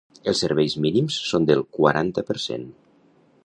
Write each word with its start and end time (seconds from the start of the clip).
Els 0.31 0.39
serveis 0.43 0.75
mínims 0.85 1.19
són 1.33 1.45
del 1.51 1.61
quaranta 1.79 2.27
per 2.31 2.41
cent. 2.49 2.69